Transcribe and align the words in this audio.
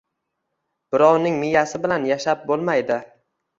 Birovning 0.95 1.37
miyasi 1.43 1.83
bilan 1.85 2.09
yashab 2.15 2.43
bo‘lmayding 2.51 3.07